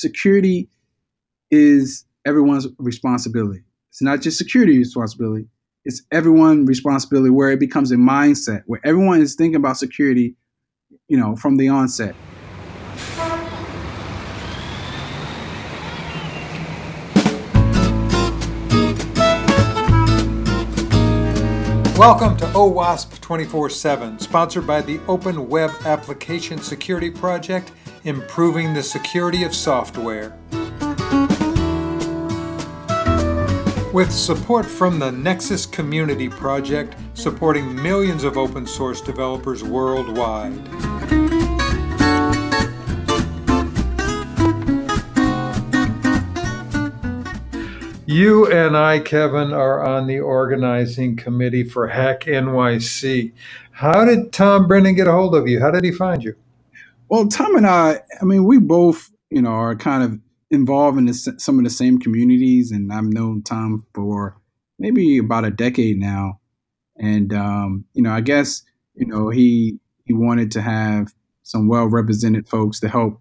security 0.00 0.68
is 1.50 2.06
everyone's 2.24 2.66
responsibility. 2.78 3.62
It's 3.90 4.00
not 4.00 4.22
just 4.22 4.38
security 4.38 4.78
responsibility, 4.78 5.46
it's 5.84 6.02
everyone's 6.10 6.66
responsibility 6.66 7.30
where 7.30 7.50
it 7.50 7.60
becomes 7.60 7.92
a 7.92 7.96
mindset 7.96 8.62
where 8.66 8.80
everyone 8.82 9.20
is 9.20 9.34
thinking 9.34 9.56
about 9.56 9.76
security, 9.76 10.34
you 11.08 11.18
know, 11.18 11.36
from 11.36 11.56
the 11.56 11.68
onset. 11.68 12.14
Welcome 21.98 22.38
to 22.38 22.46
OWASP 22.46 23.20
24 23.20 23.68
7, 23.68 24.18
sponsored 24.18 24.66
by 24.66 24.80
the 24.80 24.98
Open 25.06 25.50
Web 25.50 25.70
Application 25.84 26.56
Security 26.56 27.10
Project, 27.10 27.72
improving 28.04 28.72
the 28.72 28.82
security 28.82 29.44
of 29.44 29.54
software. 29.54 30.32
With 33.92 34.12
support 34.12 34.64
from 34.66 34.98
the 34.98 35.10
Nexus 35.10 35.66
Community 35.66 36.28
Project, 36.28 36.94
supporting 37.14 37.74
millions 37.74 38.24
of 38.24 38.38
open 38.38 38.66
source 38.66 39.00
developers 39.00 39.64
worldwide. 39.64 40.52
You 48.06 48.50
and 48.50 48.76
I, 48.76 48.98
Kevin, 48.98 49.52
are 49.52 49.84
on 49.84 50.06
the 50.06 50.18
organizing 50.18 51.16
committee 51.16 51.62
for 51.62 51.86
Hack 51.86 52.22
NYC. 52.22 53.32
How 53.70 54.04
did 54.04 54.32
Tom 54.32 54.66
Brennan 54.66 54.94
get 54.94 55.06
a 55.06 55.12
hold 55.12 55.34
of 55.34 55.46
you? 55.46 55.60
How 55.60 55.70
did 55.70 55.84
he 55.84 55.92
find 55.92 56.22
you? 56.22 56.34
Well, 57.10 57.26
Tom 57.26 57.56
and 57.56 57.66
I, 57.66 58.00
I 58.20 58.24
mean, 58.24 58.44
we 58.44 58.58
both, 58.58 59.10
you 59.30 59.42
know, 59.42 59.50
are 59.50 59.74
kind 59.74 60.04
of 60.04 60.20
involved 60.48 60.96
in 60.96 61.06
this, 61.06 61.28
some 61.38 61.58
of 61.58 61.64
the 61.64 61.70
same 61.70 61.98
communities, 61.98 62.70
and 62.70 62.92
I've 62.92 63.02
known 63.04 63.42
Tom 63.42 63.84
for 63.92 64.40
maybe 64.78 65.18
about 65.18 65.44
a 65.44 65.50
decade 65.50 65.98
now. 65.98 66.38
And 66.96 67.32
um, 67.32 67.84
you 67.94 68.02
know, 68.02 68.12
I 68.12 68.20
guess 68.20 68.62
you 68.94 69.06
know 69.06 69.28
he 69.28 69.80
he 70.04 70.12
wanted 70.12 70.52
to 70.52 70.62
have 70.62 71.12
some 71.42 71.66
well 71.66 71.86
represented 71.86 72.48
folks 72.48 72.78
to 72.80 72.88
help 72.88 73.20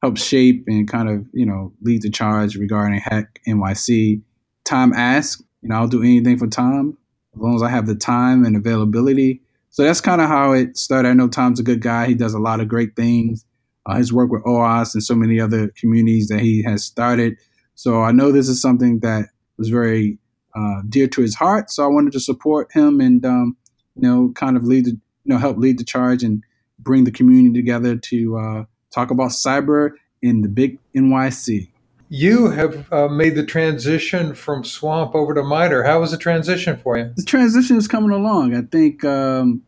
help 0.00 0.16
shape 0.16 0.64
and 0.68 0.88
kind 0.88 1.08
of 1.08 1.26
you 1.32 1.46
know 1.46 1.72
lead 1.82 2.02
the 2.02 2.10
charge 2.10 2.54
regarding 2.56 3.00
Hack 3.00 3.40
NYC. 3.48 4.22
Tom 4.64 4.92
asked, 4.92 5.42
you 5.60 5.70
know, 5.70 5.76
I'll 5.76 5.88
do 5.88 6.02
anything 6.02 6.38
for 6.38 6.46
Tom 6.46 6.96
as 7.34 7.40
long 7.40 7.56
as 7.56 7.62
I 7.62 7.68
have 7.68 7.86
the 7.86 7.96
time 7.96 8.44
and 8.44 8.56
availability. 8.56 9.42
So 9.74 9.82
that's 9.82 10.00
kind 10.00 10.20
of 10.20 10.28
how 10.28 10.52
it 10.52 10.76
started. 10.76 11.08
I 11.08 11.14
know 11.14 11.26
Tom's 11.26 11.58
a 11.58 11.64
good 11.64 11.80
guy. 11.80 12.06
He 12.06 12.14
does 12.14 12.32
a 12.32 12.38
lot 12.38 12.60
of 12.60 12.68
great 12.68 12.94
things. 12.94 13.44
Uh, 13.84 13.96
his 13.96 14.12
work 14.12 14.30
with 14.30 14.44
OWASP 14.44 14.94
and 14.94 15.02
so 15.02 15.16
many 15.16 15.40
other 15.40 15.66
communities 15.76 16.28
that 16.28 16.38
he 16.38 16.62
has 16.62 16.84
started. 16.84 17.38
So 17.74 18.00
I 18.00 18.12
know 18.12 18.30
this 18.30 18.48
is 18.48 18.62
something 18.62 19.00
that 19.00 19.30
was 19.58 19.70
very 19.70 20.16
uh, 20.54 20.82
dear 20.88 21.08
to 21.08 21.22
his 21.22 21.34
heart. 21.34 21.72
So 21.72 21.82
I 21.82 21.88
wanted 21.88 22.12
to 22.12 22.20
support 22.20 22.70
him 22.70 23.00
and 23.00 23.26
um, 23.26 23.56
you 23.96 24.02
know 24.02 24.30
kind 24.36 24.56
of 24.56 24.62
lead 24.62 24.84
the 24.84 24.90
you 24.90 25.00
know 25.24 25.38
help 25.38 25.58
lead 25.58 25.80
the 25.80 25.84
charge 25.84 26.22
and 26.22 26.44
bring 26.78 27.02
the 27.02 27.10
community 27.10 27.60
together 27.60 27.96
to 27.96 28.38
uh, 28.38 28.64
talk 28.94 29.10
about 29.10 29.30
cyber 29.30 29.90
in 30.22 30.42
the 30.42 30.48
big 30.48 30.78
NYC. 30.94 31.68
You 32.16 32.50
have 32.50 32.92
uh, 32.92 33.08
made 33.08 33.34
the 33.34 33.44
transition 33.44 34.34
from 34.34 34.62
Swamp 34.62 35.16
over 35.16 35.34
to 35.34 35.42
MITRE. 35.42 35.82
How 35.82 35.98
was 35.98 36.12
the 36.12 36.16
transition 36.16 36.76
for 36.76 36.96
you? 36.96 37.12
The 37.16 37.24
transition 37.24 37.76
is 37.76 37.88
coming 37.88 38.12
along. 38.12 38.54
I 38.54 38.62
think 38.62 39.04
um, 39.04 39.62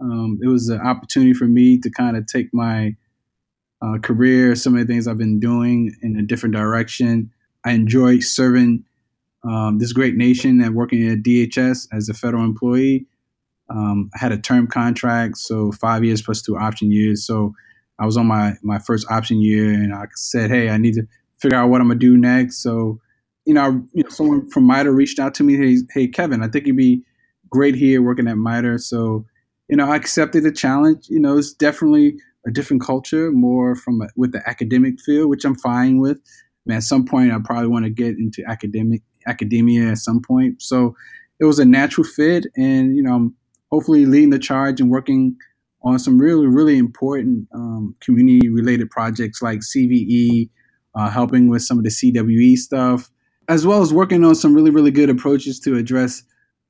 um, 0.00 0.40
it 0.42 0.48
was 0.48 0.68
an 0.68 0.80
opportunity 0.80 1.32
for 1.32 1.44
me 1.44 1.78
to 1.78 1.88
kind 1.88 2.16
of 2.16 2.26
take 2.26 2.52
my 2.52 2.96
uh, 3.80 3.98
career, 4.02 4.56
some 4.56 4.74
of 4.74 4.80
the 4.84 4.92
things 4.92 5.06
I've 5.06 5.16
been 5.16 5.38
doing 5.38 5.94
in 6.02 6.18
a 6.18 6.22
different 6.22 6.56
direction. 6.56 7.30
I 7.64 7.70
enjoy 7.70 8.18
serving 8.18 8.82
um, 9.44 9.78
this 9.78 9.92
great 9.92 10.16
nation 10.16 10.60
and 10.60 10.74
working 10.74 11.08
at 11.08 11.22
DHS 11.22 11.86
as 11.92 12.08
a 12.08 12.14
federal 12.14 12.42
employee. 12.42 13.06
Um, 13.70 14.10
I 14.12 14.18
had 14.18 14.32
a 14.32 14.38
term 14.38 14.66
contract, 14.66 15.36
so 15.36 15.70
five 15.70 16.02
years 16.02 16.20
plus 16.20 16.42
two 16.42 16.56
option 16.58 16.90
years. 16.90 17.24
So 17.24 17.54
I 18.00 18.06
was 18.06 18.16
on 18.16 18.26
my 18.26 18.54
my 18.64 18.80
first 18.80 19.08
option 19.08 19.40
year, 19.40 19.72
and 19.72 19.94
I 19.94 20.06
said, 20.16 20.50
"Hey, 20.50 20.68
I 20.68 20.78
need 20.78 20.94
to 20.94 21.06
figure 21.38 21.58
out 21.58 21.68
what 21.68 21.80
I'm 21.80 21.88
gonna 21.88 21.98
do 21.98 22.16
next." 22.16 22.62
So, 22.62 23.00
you 23.44 23.54
know, 23.54 23.82
you 23.92 24.02
know 24.02 24.08
someone 24.10 24.48
from 24.50 24.64
MITRE 24.64 24.92
reached 24.92 25.18
out 25.18 25.34
to 25.34 25.44
me. 25.44 25.56
Hey, 25.56 25.78
hey, 25.92 26.08
Kevin, 26.08 26.42
I 26.42 26.48
think 26.48 26.66
you'd 26.66 26.76
be 26.76 27.04
great 27.50 27.74
here 27.74 28.02
working 28.02 28.28
at 28.28 28.36
MITRE. 28.38 28.78
So, 28.78 29.24
you 29.68 29.76
know, 29.76 29.90
I 29.90 29.96
accepted 29.96 30.44
the 30.44 30.52
challenge. 30.52 31.06
You 31.08 31.20
know, 31.20 31.38
it's 31.38 31.52
definitely 31.52 32.16
a 32.46 32.50
different 32.50 32.82
culture, 32.82 33.32
more 33.32 33.74
from 33.74 34.00
a, 34.00 34.08
with 34.16 34.32
the 34.32 34.48
academic 34.48 35.00
field, 35.00 35.30
which 35.30 35.44
I'm 35.44 35.56
fine 35.56 35.98
with. 35.98 36.18
I 36.18 36.70
mean, 36.70 36.76
at 36.76 36.82
some 36.82 37.04
point, 37.04 37.32
I 37.32 37.38
probably 37.44 37.68
want 37.68 37.84
to 37.84 37.90
get 37.90 38.16
into 38.18 38.42
academic 38.48 39.02
academia 39.26 39.90
at 39.90 39.98
some 39.98 40.20
point. 40.22 40.62
So 40.62 40.94
it 41.40 41.44
was 41.44 41.58
a 41.58 41.64
natural 41.64 42.06
fit, 42.06 42.46
and 42.56 42.96
you 42.96 43.02
know, 43.02 43.14
I'm 43.14 43.34
hopefully 43.70 44.06
leading 44.06 44.30
the 44.30 44.38
charge 44.38 44.80
and 44.80 44.90
working 44.90 45.36
on 45.82 45.98
some 45.98 46.18
really, 46.18 46.46
really 46.46 46.78
important 46.78 47.46
um, 47.54 47.94
community 48.00 48.48
related 48.48 48.90
projects 48.90 49.42
like 49.42 49.60
CVE, 49.60 50.48
uh, 50.96 51.10
helping 51.10 51.48
with 51.48 51.62
some 51.62 51.78
of 51.78 51.84
the 51.84 51.90
CWE 51.90 52.56
stuff, 52.56 53.10
as 53.48 53.66
well 53.66 53.82
as 53.82 53.92
working 53.92 54.24
on 54.24 54.34
some 54.34 54.54
really, 54.54 54.70
really 54.70 54.90
good 54.90 55.10
approaches 55.10 55.60
to 55.60 55.76
address 55.76 56.22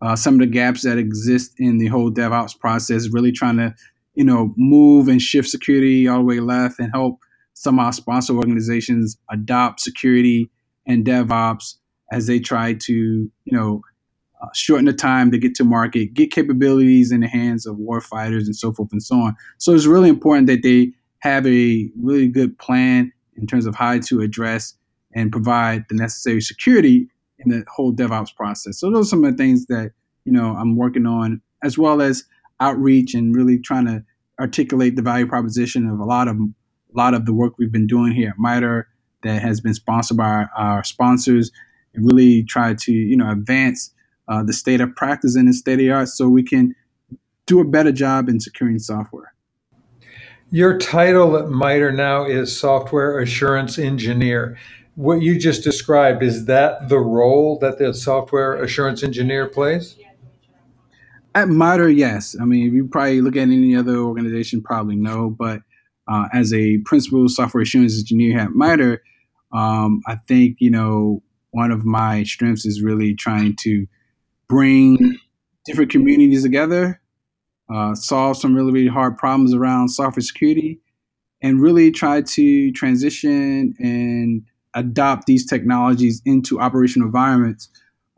uh, 0.02 0.14
some 0.14 0.34
of 0.34 0.40
the 0.40 0.46
gaps 0.46 0.82
that 0.82 0.98
exist 0.98 1.54
in 1.58 1.78
the 1.78 1.86
whole 1.86 2.10
DevOps 2.10 2.58
process, 2.58 3.08
really 3.12 3.32
trying 3.32 3.56
to, 3.56 3.74
you 4.14 4.24
know, 4.24 4.52
move 4.56 5.08
and 5.08 5.22
shift 5.22 5.48
security 5.48 6.06
all 6.06 6.18
the 6.18 6.24
way 6.24 6.40
left 6.40 6.78
and 6.78 6.90
help 6.92 7.18
some 7.54 7.78
of 7.78 7.86
our 7.86 7.92
sponsor 7.92 8.34
organizations 8.34 9.16
adopt 9.30 9.80
security 9.80 10.50
and 10.86 11.06
DevOps 11.06 11.76
as 12.12 12.26
they 12.26 12.38
try 12.38 12.74
to, 12.74 12.92
you 12.92 13.32
know, 13.56 13.80
uh, 14.42 14.48
shorten 14.52 14.84
the 14.84 14.92
time 14.92 15.30
to 15.30 15.38
get 15.38 15.54
to 15.54 15.64
market, 15.64 16.12
get 16.12 16.30
capabilities 16.30 17.10
in 17.10 17.20
the 17.20 17.28
hands 17.28 17.64
of 17.64 17.78
war 17.78 18.02
fighters 18.02 18.46
and 18.46 18.54
so 18.54 18.72
forth 18.72 18.92
and 18.92 19.02
so 19.02 19.16
on. 19.16 19.34
So 19.56 19.72
it's 19.72 19.86
really 19.86 20.10
important 20.10 20.46
that 20.48 20.62
they 20.62 20.92
have 21.20 21.46
a 21.46 21.88
really 21.98 22.28
good 22.28 22.58
plan 22.58 23.12
in 23.36 23.46
terms 23.46 23.66
of 23.66 23.74
how 23.74 23.98
to 23.98 24.20
address 24.20 24.74
and 25.14 25.32
provide 25.32 25.84
the 25.88 25.94
necessary 25.94 26.40
security 26.40 27.08
in 27.38 27.50
the 27.50 27.64
whole 27.68 27.92
DevOps 27.92 28.34
process. 28.34 28.78
So 28.78 28.90
those 28.90 29.06
are 29.06 29.10
some 29.10 29.24
of 29.24 29.32
the 29.32 29.36
things 29.36 29.66
that 29.66 29.92
you 30.24 30.32
know 30.32 30.56
I'm 30.56 30.76
working 30.76 31.06
on, 31.06 31.40
as 31.62 31.78
well 31.78 32.02
as 32.02 32.24
outreach 32.60 33.14
and 33.14 33.34
really 33.34 33.58
trying 33.58 33.86
to 33.86 34.04
articulate 34.40 34.96
the 34.96 35.02
value 35.02 35.26
proposition 35.26 35.88
of 35.88 35.98
a 35.98 36.04
lot 36.04 36.28
of 36.28 36.36
a 36.36 36.96
lot 36.96 37.14
of 37.14 37.26
the 37.26 37.32
work 37.32 37.54
we've 37.58 37.72
been 37.72 37.86
doing 37.86 38.12
here 38.12 38.30
at 38.30 38.38
MITRE 38.38 38.88
that 39.22 39.42
has 39.42 39.60
been 39.60 39.74
sponsored 39.74 40.16
by 40.16 40.24
our, 40.24 40.50
our 40.56 40.84
sponsors, 40.84 41.50
and 41.94 42.06
really 42.06 42.42
try 42.44 42.74
to 42.74 42.92
you 42.92 43.16
know 43.16 43.30
advance 43.30 43.92
uh, 44.28 44.42
the 44.42 44.52
state 44.52 44.80
of 44.80 44.94
practice 44.96 45.36
and 45.36 45.48
the 45.48 45.52
state 45.52 45.74
of 45.74 45.78
the 45.78 45.90
art 45.90 46.08
so 46.08 46.28
we 46.28 46.42
can 46.42 46.74
do 47.46 47.60
a 47.60 47.64
better 47.64 47.92
job 47.92 48.28
in 48.28 48.40
securing 48.40 48.78
software. 48.78 49.32
Your 50.52 50.78
title 50.78 51.36
at 51.36 51.48
MITRE 51.48 51.90
now 51.90 52.24
is 52.24 52.56
Software 52.56 53.18
Assurance 53.18 53.78
Engineer. 53.78 54.56
What 54.94 55.20
you 55.20 55.38
just 55.38 55.64
described, 55.64 56.22
is 56.22 56.44
that 56.46 56.88
the 56.88 57.00
role 57.00 57.58
that 57.58 57.78
the 57.78 57.92
software 57.92 58.54
assurance 58.62 59.02
engineer 59.02 59.48
plays? 59.48 59.96
At 61.34 61.48
MITRE, 61.48 61.88
yes. 61.88 62.36
I 62.40 62.44
mean, 62.44 62.68
if 62.68 62.72
you 62.72 62.86
probably 62.86 63.20
look 63.20 63.34
at 63.34 63.42
any 63.42 63.74
other 63.74 63.96
organization, 63.96 64.62
probably 64.62 64.94
no. 64.94 65.30
But 65.30 65.62
uh, 66.06 66.28
as 66.32 66.52
a 66.54 66.78
principal 66.84 67.28
software 67.28 67.62
assurance 67.62 67.98
engineer 67.98 68.38
at 68.38 68.52
MITRE, 68.52 69.02
um, 69.52 70.00
I 70.06 70.16
think, 70.28 70.58
you 70.60 70.70
know, 70.70 71.24
one 71.50 71.72
of 71.72 71.84
my 71.84 72.22
strengths 72.22 72.64
is 72.64 72.82
really 72.82 73.14
trying 73.14 73.56
to 73.56 73.86
bring 74.48 75.18
different 75.64 75.90
communities 75.90 76.44
together, 76.44 77.00
uh, 77.72 77.94
solve 77.94 78.36
some 78.36 78.54
really, 78.54 78.72
really 78.72 78.88
hard 78.88 79.16
problems 79.16 79.54
around 79.54 79.88
software 79.88 80.22
security, 80.22 80.80
and 81.42 81.60
really 81.60 81.90
try 81.90 82.22
to 82.22 82.72
transition 82.72 83.74
and 83.78 84.42
adopt 84.74 85.26
these 85.26 85.46
technologies 85.46 86.20
into 86.24 86.60
operational 86.60 87.06
environments 87.06 87.68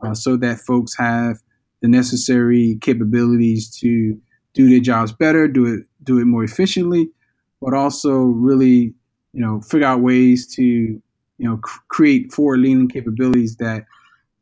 uh, 0.01 0.13
so 0.13 0.35
that 0.37 0.59
folks 0.59 0.95
have 0.97 1.37
the 1.81 1.87
necessary 1.87 2.77
capabilities 2.81 3.69
to 3.69 4.19
do 4.53 4.69
their 4.69 4.79
jobs 4.79 5.11
better, 5.11 5.47
do 5.47 5.65
it 5.65 5.85
do 6.03 6.19
it 6.19 6.25
more 6.25 6.43
efficiently, 6.43 7.09
but 7.61 7.73
also 7.73 8.19
really 8.19 8.93
you 9.33 9.41
know 9.41 9.61
figure 9.61 9.87
out 9.87 10.01
ways 10.01 10.47
to 10.55 10.63
you 10.63 11.01
know 11.39 11.57
cr- 11.57 11.79
create 11.87 12.33
forward-leaning 12.33 12.89
capabilities 12.89 13.55
that 13.57 13.85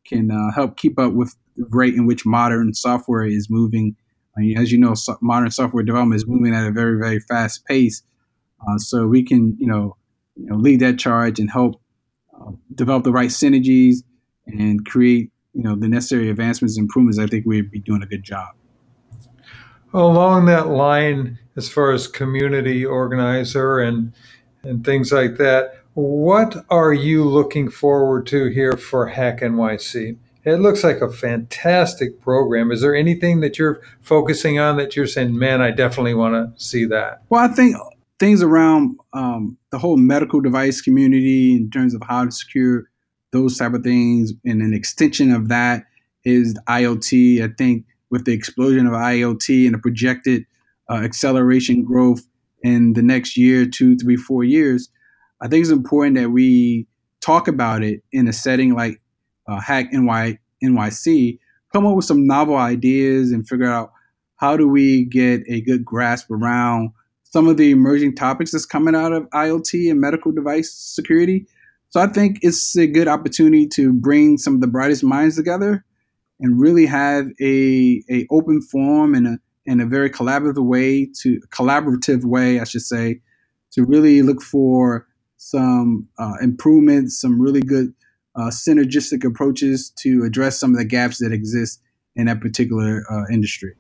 can 0.06 0.32
uh, 0.32 0.52
help 0.54 0.78
keep 0.78 0.98
up 1.00 1.14
with 1.14 1.36
the 1.58 1.66
rate 1.70 1.94
in 1.94 2.06
which 2.06 2.26
modern 2.26 2.74
software 2.74 3.26
is 3.26 3.50
moving. 3.50 3.96
I 4.38 4.42
mean, 4.42 4.58
as 4.58 4.72
you 4.72 4.78
know, 4.78 4.94
so 4.94 5.18
modern 5.22 5.50
software 5.52 5.84
development 5.84 6.18
is 6.22 6.28
moving 6.28 6.54
at 6.54 6.68
a 6.68 6.72
very, 6.72 7.00
very 7.00 7.20
fast 7.20 7.66
pace. 7.66 8.04
Uh, 8.62 8.78
so 8.78 9.08
we 9.08 9.24
can, 9.24 9.58
you 9.60 9.68
know, 9.68 9.98
you 10.36 10.46
know, 10.46 10.56
lead 10.56 10.80
that 10.82 11.00
charge 11.00 11.40
and 11.40 11.50
help 11.50 11.82
uh, 12.40 12.52
develop 12.76 13.04
the 13.04 13.12
right 13.12 13.30
synergies 13.30 13.98
and 14.46 14.86
create, 14.86 15.32
you 15.54 15.64
know, 15.64 15.76
the 15.76 15.88
necessary 15.88 16.30
advancements 16.30 16.78
and 16.78 16.84
improvements. 16.84 17.18
I 17.18 17.26
think 17.26 17.46
we'd 17.46 17.72
be 17.72 17.80
doing 17.80 18.04
a 18.04 18.06
good 18.06 18.24
job. 18.24 18.50
Along 19.94 20.46
that 20.46 20.68
line, 20.68 21.40
as 21.56 21.68
far 21.70 21.92
as 21.92 22.08
community 22.08 22.86
organizer 22.86 23.80
and 23.80 24.14
and 24.64 24.86
things 24.86 25.12
like 25.12 25.38
that, 25.38 25.82
What 25.94 26.64
are 26.70 26.94
you 26.94 27.24
looking 27.24 27.72
forward 27.72 28.28
to 28.28 28.46
here 28.50 28.74
for 28.74 29.08
Hack 29.08 29.42
NYC? 29.42 30.18
It 30.48 30.62
looks 30.62 30.82
like 30.82 31.02
a 31.02 31.12
fantastic 31.12 32.22
program. 32.22 32.72
Is 32.72 32.80
there 32.80 32.96
anything 32.96 33.42
that 33.42 33.60
you're 33.60 33.82
focusing 34.00 34.60
on 34.60 34.78
that 34.78 34.96
you're 34.96 35.06
saying, 35.06 35.38
man, 35.38 35.62
I 35.62 35.72
definitely 35.72 36.14
want 36.14 36.36
to 36.36 36.64
see 36.64 36.86
that? 36.86 37.22
Well, 37.28 37.44
I 37.44 37.54
think 37.54 37.76
things 38.18 38.42
around 38.42 38.98
um, 39.12 39.58
the 39.72 39.78
whole 39.78 39.98
medical 39.98 40.40
device 40.40 40.80
community 40.80 41.58
in 41.58 41.70
terms 41.70 41.94
of 41.94 42.02
how 42.02 42.24
to 42.24 42.32
secure 42.32 42.86
those 43.34 43.58
type 43.58 43.74
of 43.74 43.84
things, 43.84 44.32
and 44.46 44.62
an 44.62 44.74
extension 44.74 45.34
of 45.34 45.50
that 45.50 45.84
is 46.24 46.58
IoT. 46.70 47.44
I 47.44 47.54
think 47.58 47.84
with 48.10 48.24
the 48.24 48.32
explosion 48.32 48.88
of 48.88 48.94
IoT 48.94 49.66
and 49.66 49.74
the 49.74 49.80
projected 49.80 50.46
uh, 50.90 51.02
acceleration 51.04 51.84
growth 51.84 52.26
in 52.64 52.94
the 52.94 53.04
next 53.04 53.36
year, 53.36 53.66
two, 53.66 53.98
three, 53.98 54.16
four 54.16 54.46
years, 54.46 54.88
I 55.42 55.50
think 55.50 55.64
it's 55.64 55.72
important 55.72 56.16
that 56.16 56.30
we 56.30 56.88
talk 57.20 57.50
about 57.50 57.84
it 57.84 58.02
in 58.14 58.30
a 58.30 58.34
setting 58.34 58.76
like 58.76 59.02
uh, 59.48 59.60
Hack 59.60 59.92
NY, 59.92 60.40
NYC, 60.64 61.40
come 61.74 61.86
up 61.86 61.96
with 61.96 62.06
some 62.06 62.26
novel 62.26 62.56
ideas 62.58 63.32
and 63.32 63.48
figure 63.48 63.70
out 63.70 63.92
how 64.38 64.56
do 64.56 64.68
we 64.68 65.06
get 65.06 65.42
a 65.48 65.62
good 65.62 65.84
grasp 65.84 66.30
around 66.32 66.92
some 67.24 67.48
of 67.48 67.58
the 67.58 67.72
emerging 67.72 68.16
topics 68.16 68.52
that's 68.52 68.66
coming 68.66 68.96
out 68.96 69.12
of 69.12 69.24
IoT 69.32 69.92
and 69.92 70.00
medical 70.00 70.32
device 70.32 70.74
security. 70.74 71.46
So 71.90 72.02
I 72.02 72.08
think 72.08 72.40
it's 72.42 72.78
a 72.78 72.88
good 72.88 73.08
opportunity 73.08 73.68
to 73.70 73.94
bring 73.94 74.38
some 74.38 74.56
of 74.56 74.62
the 74.62 74.68
brightest 74.68 75.04
minds 75.04 75.36
together 75.36 75.84
and 76.40 76.60
really 76.60 76.86
have 76.86 77.28
a, 77.42 78.04
a 78.10 78.28
open 78.30 78.62
forum 78.62 79.14
and 79.14 79.28
a 79.28 79.40
in 79.68 79.82
a 79.82 79.86
very 79.86 80.10
collaborative 80.10 80.66
way 80.66 81.06
to 81.22 81.40
collaborative 81.50 82.24
way, 82.24 82.60
I 82.60 82.64
should 82.64 82.82
say, 82.82 83.20
to 83.72 83.84
really 83.84 84.22
look 84.22 84.42
for 84.42 85.06
some 85.36 86.08
uh, 86.18 86.36
improvements, 86.42 87.20
some 87.20 87.40
really 87.40 87.62
good 87.62 87.94
uh, 88.38 88.52
synergistic 88.52 89.26
approaches 89.26 89.92
to 89.98 90.24
address 90.24 90.60
some 90.60 90.72
of 90.72 90.78
the 90.78 90.86
gaps 90.86 91.18
that 91.20 91.32
exist 91.34 91.82
in 92.16 92.28
that 92.28 92.40
particular 92.40 93.04
uh, 93.12 93.24
industry. 93.32 93.74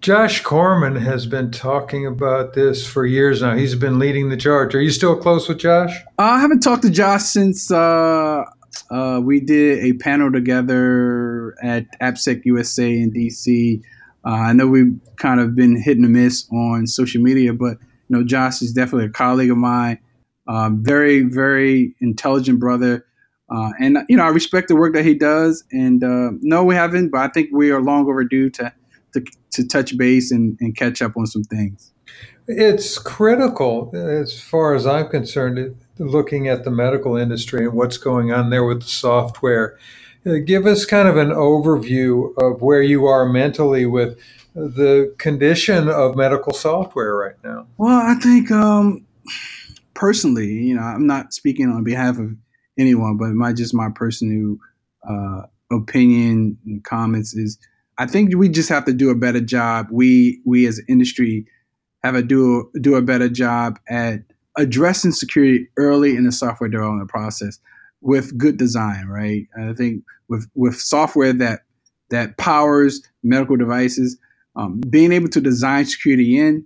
Josh 0.00 0.42
Corman 0.42 0.96
has 0.96 1.26
been 1.26 1.50
talking 1.50 2.06
about 2.06 2.54
this 2.54 2.86
for 2.86 3.04
years 3.06 3.42
now. 3.42 3.54
He's 3.54 3.74
been 3.74 3.98
leading 3.98 4.28
the 4.28 4.36
charge. 4.36 4.74
Are 4.74 4.80
you 4.80 4.90
still 4.90 5.16
close 5.16 5.48
with 5.48 5.58
Josh? 5.58 5.94
I 6.18 6.40
haven't 6.40 6.60
talked 6.60 6.82
to 6.82 6.90
Josh 6.90 7.22
since 7.22 7.70
uh, 7.70 8.44
uh, 8.90 9.20
we 9.22 9.40
did 9.40 9.84
a 9.84 9.92
panel 9.94 10.32
together 10.32 11.54
at 11.62 11.86
AppSec 12.00 12.44
USA 12.44 12.90
in 12.90 13.12
DC. 13.12 13.82
Uh, 14.24 14.28
I 14.28 14.52
know 14.52 14.66
we've 14.66 14.98
kind 15.16 15.40
of 15.40 15.54
been 15.54 15.80
hitting 15.80 16.04
a 16.04 16.08
miss 16.08 16.46
on 16.52 16.86
social 16.86 17.22
media, 17.22 17.52
but 17.52 17.78
you 18.08 18.16
know, 18.16 18.24
Josh 18.24 18.62
is 18.62 18.72
definitely 18.72 19.06
a 19.06 19.10
colleague 19.10 19.50
of 19.50 19.56
mine. 19.56 19.98
Um, 20.48 20.82
very, 20.82 21.22
very 21.22 21.94
intelligent 22.00 22.58
brother. 22.58 23.06
Uh, 23.50 23.70
and 23.80 23.98
you 24.08 24.16
know, 24.16 24.24
I 24.24 24.28
respect 24.28 24.68
the 24.68 24.76
work 24.76 24.94
that 24.94 25.04
he 25.04 25.14
does. 25.14 25.64
And 25.72 26.04
uh, 26.04 26.30
no, 26.40 26.64
we 26.64 26.74
haven't, 26.74 27.10
but 27.10 27.18
I 27.18 27.28
think 27.28 27.50
we 27.52 27.70
are 27.70 27.80
long 27.80 28.08
overdue 28.08 28.50
to 28.50 28.72
to, 29.12 29.24
to 29.50 29.66
touch 29.66 29.96
base 29.96 30.30
and, 30.30 30.56
and 30.60 30.76
catch 30.76 31.02
up 31.02 31.16
on 31.16 31.26
some 31.26 31.42
things. 31.42 31.92
It's 32.46 32.98
critical, 32.98 33.90
as 33.94 34.40
far 34.40 34.74
as 34.74 34.86
I'm 34.86 35.08
concerned, 35.08 35.76
looking 35.98 36.48
at 36.48 36.64
the 36.64 36.70
medical 36.70 37.16
industry 37.16 37.64
and 37.64 37.74
what's 37.74 37.96
going 37.96 38.32
on 38.32 38.50
there 38.50 38.64
with 38.64 38.82
the 38.82 38.88
software. 38.88 39.78
Uh, 40.26 40.34
give 40.44 40.66
us 40.66 40.84
kind 40.84 41.08
of 41.08 41.16
an 41.16 41.30
overview 41.30 42.36
of 42.38 42.60
where 42.60 42.82
you 42.82 43.06
are 43.06 43.26
mentally 43.26 43.86
with 43.86 44.18
the 44.54 45.14
condition 45.18 45.88
of 45.88 46.16
medical 46.16 46.52
software 46.52 47.14
right 47.16 47.36
now. 47.44 47.66
Well, 47.78 47.98
I 47.98 48.14
think 48.14 48.50
um, 48.50 49.06
personally, 49.94 50.52
you 50.52 50.74
know, 50.74 50.82
I'm 50.82 51.06
not 51.06 51.32
speaking 51.32 51.68
on 51.68 51.84
behalf 51.84 52.18
of 52.18 52.34
anyone, 52.78 53.16
but 53.16 53.30
my 53.30 53.52
just 53.52 53.74
my 53.74 53.88
personal 53.94 54.56
uh, 55.08 55.42
opinion 55.70 56.58
and 56.66 56.84
comments 56.84 57.34
is 57.34 57.58
I 57.98 58.06
think 58.06 58.34
we 58.34 58.48
just 58.48 58.70
have 58.70 58.86
to 58.86 58.92
do 58.92 59.10
a 59.10 59.14
better 59.14 59.40
job. 59.40 59.88
We 59.90 60.40
we 60.46 60.66
as 60.66 60.78
an 60.78 60.86
industry 60.88 61.46
have 62.02 62.14
a 62.14 62.22
do 62.22 62.70
do 62.80 62.94
a 62.94 63.02
better 63.02 63.28
job 63.28 63.78
at 63.88 64.20
addressing 64.56 65.12
security 65.12 65.68
early 65.76 66.16
in 66.16 66.24
the 66.24 66.32
software 66.32 66.70
development 66.70 67.08
process 67.08 67.58
with 68.00 68.36
good 68.38 68.56
design, 68.56 69.06
right? 69.06 69.46
I 69.58 69.74
think 69.74 70.02
with 70.28 70.48
with 70.54 70.76
software 70.76 71.32
that 71.34 71.60
that 72.10 72.38
powers 72.38 73.02
medical 73.22 73.56
devices, 73.56 74.18
um, 74.56 74.80
being 74.88 75.12
able 75.12 75.28
to 75.28 75.40
design 75.40 75.84
security 75.84 76.38
in 76.38 76.64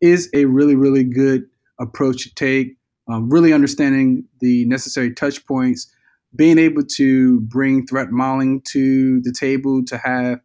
is 0.00 0.30
a 0.34 0.46
really 0.46 0.76
really 0.76 1.04
good 1.04 1.44
approach 1.78 2.24
to 2.24 2.34
take. 2.34 2.76
Um, 3.06 3.28
really 3.28 3.52
understanding 3.52 4.24
the 4.40 4.64
necessary 4.64 5.12
touch 5.12 5.44
points, 5.46 5.92
being 6.34 6.58
able 6.58 6.82
to 6.96 7.40
bring 7.42 7.86
threat 7.86 8.10
modeling 8.10 8.62
to 8.72 9.20
the 9.20 9.32
table 9.32 9.84
to 9.84 9.98
have 9.98 10.40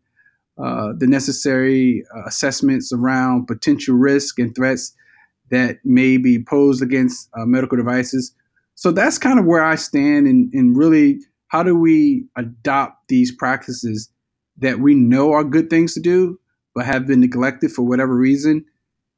uh, 0.62 0.92
the 0.98 1.08
necessary 1.08 2.04
uh, 2.14 2.24
assessments 2.26 2.92
around 2.92 3.48
potential 3.48 3.96
risk 3.96 4.40
and 4.40 4.54
threats 4.54 4.94
that 5.52 5.78
may 5.86 6.18
be 6.18 6.44
posed 6.44 6.84
against 6.84 7.30
uh, 7.38 7.46
medical 7.46 7.78
devices. 7.78 8.34
So 8.76 8.92
that's 8.92 9.18
kind 9.18 9.40
of 9.40 9.46
where 9.46 9.64
I 9.64 9.76
stand 9.76 10.28
in, 10.28 10.50
in 10.54 10.74
really 10.74 11.20
how 11.48 11.64
do 11.64 11.76
we 11.76 12.26
adopt 12.36 13.08
these 13.08 13.32
practices 13.32 14.10
that 14.58 14.80
we 14.80 14.96
know 14.96 15.32
are 15.32 15.46
good 15.46 15.70
things 15.70 15.94
to 15.94 16.02
do, 16.02 16.38
but 16.76 16.86
have 16.86 17.08
been 17.08 17.22
neglected 17.22 17.72
for 17.72 17.84
whatever 17.84 18.16
reason, 18.16 18.66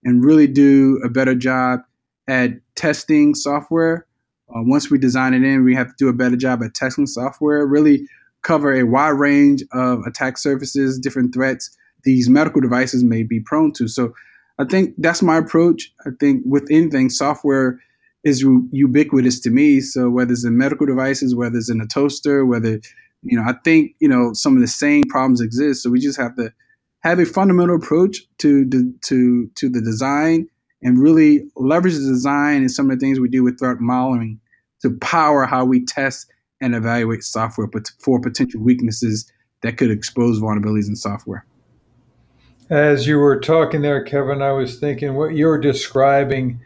and 0.03 0.23
really 0.23 0.47
do 0.47 1.01
a 1.03 1.09
better 1.09 1.35
job 1.35 1.81
at 2.31 2.51
testing 2.75 3.35
software. 3.35 4.07
Uh, 4.49 4.61
once 4.63 4.89
we 4.89 4.97
design 4.97 5.33
it 5.33 5.43
in, 5.43 5.63
we 5.63 5.75
have 5.75 5.87
to 5.87 5.93
do 5.97 6.09
a 6.09 6.13
better 6.13 6.35
job 6.35 6.63
at 6.63 6.73
testing 6.73 7.05
software, 7.05 7.65
really 7.65 8.07
cover 8.41 8.73
a 8.73 8.83
wide 8.83 9.09
range 9.09 9.63
of 9.73 9.99
attack 10.07 10.37
surfaces, 10.37 10.97
different 10.97 11.33
threats 11.33 11.77
these 12.03 12.29
medical 12.29 12.61
devices 12.61 13.03
may 13.03 13.23
be 13.23 13.39
prone 13.39 13.71
to. 13.73 13.87
So 13.87 14.13
I 14.59 14.65
think 14.65 14.95
that's 14.97 15.21
my 15.21 15.37
approach. 15.37 15.93
I 16.05 16.09
think 16.19 16.43
with 16.45 16.67
anything, 16.71 17.09
software 17.09 17.79
is 18.23 18.45
ubiquitous 18.71 19.39
to 19.41 19.49
me. 19.49 19.81
So 19.81 20.09
whether 20.09 20.31
it's 20.31 20.45
in 20.45 20.57
medical 20.57 20.85
devices, 20.85 21.35
whether 21.35 21.57
it's 21.57 21.69
in 21.69 21.81
a 21.81 21.87
toaster, 21.87 22.45
whether 22.45 22.79
you 23.23 23.37
know, 23.37 23.43
I 23.47 23.53
think 23.63 23.91
you 23.99 24.07
know 24.07 24.33
some 24.33 24.55
of 24.55 24.61
the 24.61 24.67
same 24.67 25.03
problems 25.03 25.41
exist. 25.41 25.83
So 25.83 25.89
we 25.89 25.99
just 25.99 26.19
have 26.19 26.35
to 26.37 26.51
have 27.01 27.19
a 27.19 27.25
fundamental 27.25 27.75
approach 27.75 28.21
to 28.39 28.67
to 29.03 29.49
to 29.55 29.69
the 29.69 29.81
design 29.81 30.47
and 30.83 30.99
really 30.99 31.43
leverage 31.55 31.93
the 31.93 31.99
design 31.99 32.57
and 32.57 32.71
some 32.71 32.89
of 32.89 32.99
the 32.99 33.05
things 33.05 33.19
we 33.19 33.29
do 33.29 33.43
with 33.43 33.59
threat 33.59 33.79
modeling 33.79 34.39
to 34.81 34.91
power 34.97 35.45
how 35.45 35.63
we 35.63 35.85
test 35.85 36.31
and 36.59 36.75
evaluate 36.75 37.23
software 37.23 37.69
for 37.99 38.19
potential 38.19 38.61
weaknesses 38.61 39.31
that 39.61 39.77
could 39.77 39.91
expose 39.91 40.39
vulnerabilities 40.39 40.87
in 40.87 40.95
software. 40.95 41.45
As 42.69 43.05
you 43.05 43.17
were 43.17 43.39
talking 43.39 43.81
there, 43.81 44.03
Kevin, 44.03 44.41
I 44.41 44.53
was 44.53 44.79
thinking 44.79 45.15
what 45.15 45.35
you're 45.35 45.59
describing 45.59 46.61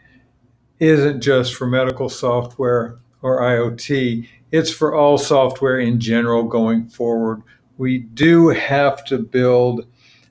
isn't 0.78 1.20
just 1.20 1.54
for 1.54 1.66
medical 1.66 2.08
software 2.08 2.98
or 3.22 3.40
IoT, 3.40 4.28
it's 4.52 4.70
for 4.70 4.94
all 4.94 5.18
software 5.18 5.80
in 5.80 5.98
general 5.98 6.44
going 6.44 6.86
forward. 6.86 7.42
We 7.76 7.98
do 7.98 8.50
have 8.50 9.04
to 9.06 9.18
build 9.18 9.86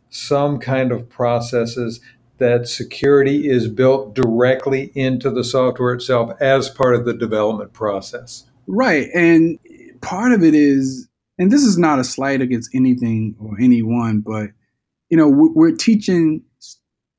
some 0.10 0.60
kind 0.60 0.91
of 0.91 1.10
processes 1.10 2.00
that 2.38 2.68
security 2.68 3.50
is 3.50 3.68
built 3.68 4.13
directly 4.13 4.92
into 4.96 5.30
the 5.30 5.44
software 5.44 5.94
itself 5.94 6.32
as 6.42 6.70
part 6.70 6.96
of 6.96 7.06
the 7.06 7.13
development 7.13 7.74
process. 7.74 8.46
Right. 8.68 9.08
And 9.13 9.58
part 10.01 10.34
of 10.34 10.44
it 10.44 10.54
is, 10.54 11.08
and 11.38 11.51
this 11.51 11.63
is 11.63 11.77
not 11.77 12.00
a 12.00 12.04
slight 12.04 12.42
against 12.42 12.74
anything 12.74 13.36
or 13.39 13.56
anyone, 13.60 14.20
but, 14.20 14.50
you 15.10 15.18
know, 15.18 15.30
we're 15.30 15.75
teaching, 15.75 16.44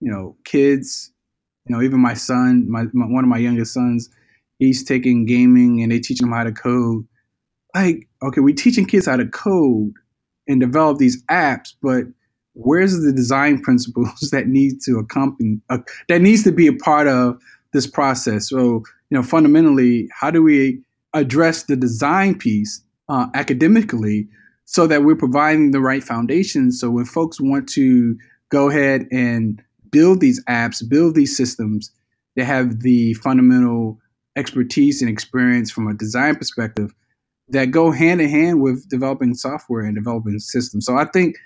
you 0.00 0.10
know, 0.10 0.36
kids, 0.44 1.12
you 1.66 1.74
know, 1.74 1.82
even 1.82 2.00
my 2.00 2.14
son, 2.14 2.70
my, 2.70 2.84
my 2.92 3.06
one 3.06 3.24
of 3.24 3.30
my 3.30 3.38
youngest 3.38 3.74
sons, 3.74 4.10
he's 4.58 4.84
taking 4.84 5.24
gaming 5.24 5.82
and 5.82 5.92
they 5.92 5.98
teach 5.98 6.20
him 6.20 6.32
how 6.32 6.44
to 6.44 6.52
code. 6.52 7.06
Like, 7.74 8.08
okay, 8.22 8.40
we're 8.40 8.54
teaching 8.54 8.86
kids 8.86 9.06
how 9.06 9.16
to 9.16 9.26
code 9.26 9.92
and 10.48 10.60
develop 10.60 10.98
these 10.98 11.22
apps, 11.24 11.74
but 11.82 12.04
where's 12.58 13.00
the 13.00 13.12
design 13.12 13.60
principles 13.60 14.20
that 14.32 14.48
need 14.48 14.80
to 14.82 14.98
accompany 14.98 15.60
uh, 15.70 15.78
that 16.08 16.20
needs 16.20 16.42
to 16.42 16.52
be 16.52 16.66
a 16.66 16.72
part 16.72 17.06
of 17.06 17.40
this 17.72 17.86
process 17.86 18.48
so 18.48 18.82
you 19.10 19.16
know 19.16 19.22
fundamentally 19.22 20.08
how 20.12 20.30
do 20.30 20.42
we 20.42 20.80
address 21.14 21.64
the 21.64 21.76
design 21.76 22.36
piece 22.36 22.82
uh, 23.08 23.26
academically 23.34 24.28
so 24.66 24.86
that 24.86 25.04
we're 25.04 25.16
providing 25.16 25.70
the 25.70 25.80
right 25.80 26.02
foundation. 26.02 26.70
So 26.72 26.90
when 26.90 27.04
folks 27.04 27.40
want 27.40 27.68
to 27.70 28.16
go 28.50 28.68
ahead 28.68 29.06
and 29.10 29.62
build 29.90 30.20
these 30.20 30.44
apps, 30.44 30.86
build 30.86 31.14
these 31.14 31.36
systems, 31.36 31.90
they 32.34 32.44
have 32.44 32.80
the 32.80 33.14
fundamental 33.14 33.98
expertise 34.36 35.00
and 35.00 35.10
experience 35.10 35.70
from 35.70 35.88
a 35.88 35.94
design 35.94 36.36
perspective 36.36 36.92
that 37.48 37.70
go 37.70 37.92
hand 37.92 38.20
in 38.20 38.28
hand 38.28 38.60
with 38.60 38.88
developing 38.88 39.34
software 39.34 39.82
and 39.82 39.94
developing 39.94 40.38
systems. 40.40 40.84
So 40.84 40.96
I 40.96 41.06
think, 41.06 41.36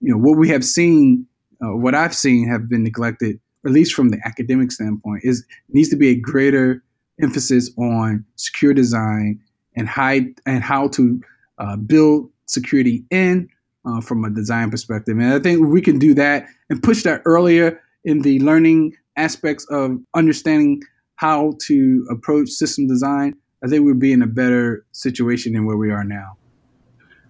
you 0.00 0.12
know, 0.12 0.18
what 0.18 0.38
we 0.38 0.48
have 0.48 0.64
seen, 0.64 1.26
uh, 1.62 1.76
what 1.76 1.94
I've 1.94 2.14
seen 2.14 2.48
have 2.48 2.68
been 2.68 2.82
neglected, 2.82 3.38
at 3.64 3.72
least 3.72 3.94
from 3.94 4.10
the 4.10 4.18
academic 4.24 4.72
standpoint, 4.72 5.22
is 5.24 5.44
needs 5.70 5.88
to 5.90 5.96
be 5.96 6.08
a 6.08 6.14
greater 6.14 6.82
emphasis 7.20 7.70
on 7.78 8.24
secure 8.36 8.74
design 8.74 9.40
and 9.76 9.88
how 9.88 10.18
and 10.44 10.62
how 10.62 10.88
to 10.88 11.20
uh, 11.58 11.76
build 11.76 12.30
security 12.46 13.04
in 13.10 13.48
uh, 13.86 14.00
from 14.00 14.24
a 14.24 14.30
design 14.30 14.70
perspective. 14.70 15.16
And 15.18 15.32
I 15.32 15.38
think 15.38 15.66
we 15.66 15.80
can 15.80 15.98
do 15.98 16.14
that 16.14 16.46
and 16.70 16.82
push 16.82 17.02
that 17.04 17.22
earlier 17.24 17.80
in 18.04 18.22
the 18.22 18.38
learning 18.40 18.94
aspects 19.16 19.66
of 19.70 19.98
understanding 20.14 20.82
how 21.16 21.54
to 21.62 22.06
approach 22.10 22.50
system 22.50 22.86
design. 22.86 23.34
I 23.64 23.68
think 23.68 23.84
we'd 23.84 23.98
be 23.98 24.12
in 24.12 24.22
a 24.22 24.26
better 24.26 24.84
situation 24.92 25.54
than 25.54 25.64
where 25.64 25.78
we 25.78 25.90
are 25.90 26.04
now. 26.04 26.36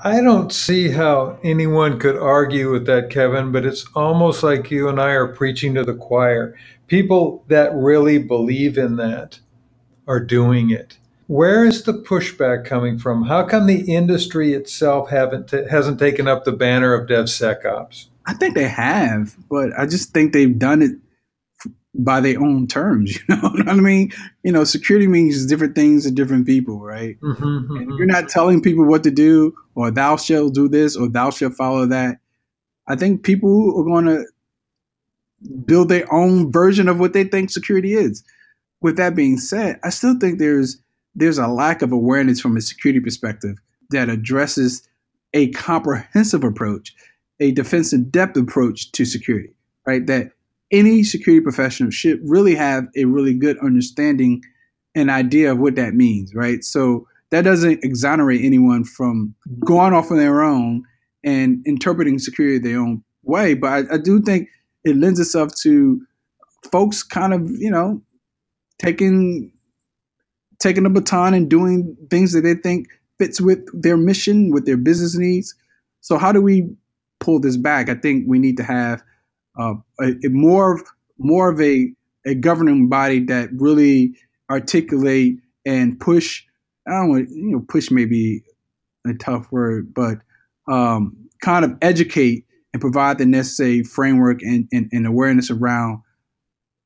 I 0.00 0.20
don't 0.20 0.52
see 0.52 0.90
how 0.90 1.38
anyone 1.42 1.98
could 1.98 2.16
argue 2.16 2.70
with 2.70 2.86
that, 2.86 3.08
Kevin, 3.10 3.50
but 3.50 3.64
it's 3.64 3.86
almost 3.94 4.42
like 4.42 4.70
you 4.70 4.88
and 4.88 5.00
I 5.00 5.10
are 5.12 5.26
preaching 5.26 5.74
to 5.74 5.84
the 5.84 5.94
choir. 5.94 6.54
People 6.86 7.44
that 7.48 7.74
really 7.74 8.18
believe 8.18 8.76
in 8.76 8.96
that 8.96 9.40
are 10.06 10.20
doing 10.20 10.70
it. 10.70 10.98
Where 11.28 11.64
is 11.64 11.82
the 11.82 11.94
pushback 11.94 12.64
coming 12.64 12.98
from? 12.98 13.24
How 13.24 13.42
come 13.44 13.66
the 13.66 13.92
industry 13.92 14.52
itself 14.52 15.10
haven't 15.10 15.48
t- 15.48 15.64
hasn't 15.68 15.98
taken 15.98 16.28
up 16.28 16.44
the 16.44 16.52
banner 16.52 16.94
of 16.94 17.08
DevSecOps? 17.08 18.06
I 18.26 18.34
think 18.34 18.54
they 18.54 18.68
have, 18.68 19.36
but 19.48 19.70
I 19.78 19.86
just 19.86 20.12
think 20.12 20.32
they've 20.32 20.58
done 20.58 20.82
it 20.82 20.92
by 21.98 22.20
their 22.20 22.40
own 22.40 22.66
terms. 22.66 23.18
You 23.28 23.36
know 23.36 23.48
what 23.48 23.68
I 23.68 23.74
mean? 23.74 24.12
You 24.42 24.52
know, 24.52 24.64
security 24.64 25.06
means 25.06 25.46
different 25.46 25.74
things 25.74 26.04
to 26.04 26.10
different 26.10 26.46
people, 26.46 26.80
right? 26.80 27.18
Mm-hmm, 27.20 27.44
mm-hmm. 27.44 27.90
You're 27.96 28.06
not 28.06 28.28
telling 28.28 28.62
people 28.62 28.84
what 28.84 29.02
to 29.04 29.10
do, 29.10 29.54
or 29.74 29.90
thou 29.90 30.16
shalt 30.16 30.54
do 30.54 30.68
this, 30.68 30.96
or 30.96 31.08
thou 31.08 31.30
shalt 31.30 31.54
follow 31.54 31.86
that. 31.86 32.18
I 32.88 32.96
think 32.96 33.24
people 33.24 33.78
are 33.78 33.84
going 33.84 34.06
to 34.06 34.24
build 35.64 35.88
their 35.88 36.12
own 36.12 36.52
version 36.52 36.88
of 36.88 37.00
what 37.00 37.12
they 37.12 37.24
think 37.24 37.50
security 37.50 37.94
is. 37.94 38.22
With 38.80 38.96
that 38.98 39.14
being 39.14 39.38
said, 39.38 39.80
I 39.82 39.90
still 39.90 40.18
think 40.18 40.38
there's 40.38 40.78
there's 41.14 41.38
a 41.38 41.48
lack 41.48 41.80
of 41.80 41.92
awareness 41.92 42.40
from 42.40 42.56
a 42.56 42.60
security 42.60 43.00
perspective 43.00 43.56
that 43.90 44.10
addresses 44.10 44.86
a 45.32 45.50
comprehensive 45.52 46.44
approach, 46.44 46.94
a 47.40 47.52
defense 47.52 47.92
in 47.92 48.10
depth 48.10 48.36
approach 48.36 48.92
to 48.92 49.04
security, 49.04 49.54
right? 49.86 50.06
That 50.06 50.32
any 50.70 51.02
security 51.04 51.42
professional 51.42 51.90
should 51.90 52.20
really 52.24 52.54
have 52.54 52.86
a 52.96 53.04
really 53.04 53.34
good 53.34 53.58
understanding 53.58 54.42
and 54.94 55.10
idea 55.10 55.52
of 55.52 55.58
what 55.58 55.76
that 55.76 55.94
means, 55.94 56.34
right? 56.34 56.64
So 56.64 57.06
that 57.30 57.42
doesn't 57.42 57.84
exonerate 57.84 58.44
anyone 58.44 58.84
from 58.84 59.34
going 59.64 59.92
off 59.92 60.10
on 60.10 60.16
their 60.16 60.42
own 60.42 60.82
and 61.22 61.64
interpreting 61.66 62.18
security 62.18 62.58
their 62.58 62.80
own 62.80 63.02
way. 63.22 63.54
But 63.54 63.90
I, 63.90 63.94
I 63.94 63.98
do 63.98 64.22
think 64.22 64.48
it 64.84 64.96
lends 64.96 65.20
itself 65.20 65.54
to 65.62 66.00
folks 66.70 67.02
kind 67.02 67.34
of, 67.34 67.50
you 67.50 67.70
know, 67.70 68.02
taking 68.78 69.52
taking 70.58 70.84
the 70.84 70.90
baton 70.90 71.34
and 71.34 71.50
doing 71.50 71.96
things 72.10 72.32
that 72.32 72.40
they 72.40 72.54
think 72.54 72.88
fits 73.18 73.40
with 73.40 73.68
their 73.78 73.96
mission, 73.96 74.50
with 74.50 74.64
their 74.64 74.76
business 74.76 75.14
needs. 75.16 75.54
So 76.00 76.16
how 76.16 76.32
do 76.32 76.40
we 76.40 76.70
pull 77.20 77.40
this 77.40 77.56
back? 77.56 77.90
I 77.90 77.94
think 77.94 78.24
we 78.26 78.38
need 78.38 78.56
to 78.56 78.62
have 78.62 79.02
uh, 79.58 79.74
a, 80.00 80.12
a 80.24 80.28
more 80.28 80.82
more 81.18 81.50
of 81.50 81.60
a 81.60 81.92
a 82.24 82.34
governing 82.34 82.88
body 82.88 83.20
that 83.20 83.50
really 83.52 84.14
articulate 84.50 85.36
and 85.64 85.98
push. 85.98 86.44
I 86.86 86.92
don't 86.92 87.08
want 87.08 87.28
you 87.30 87.52
know 87.52 87.64
push 87.68 87.90
maybe 87.90 88.42
a 89.06 89.14
tough 89.14 89.50
word, 89.50 89.92
but 89.94 90.18
um, 90.68 91.16
kind 91.42 91.64
of 91.64 91.76
educate 91.82 92.44
and 92.72 92.80
provide 92.80 93.18
the 93.18 93.26
necessary 93.26 93.82
framework 93.82 94.42
and, 94.42 94.68
and, 94.72 94.88
and 94.92 95.06
awareness 95.06 95.50
around 95.50 96.00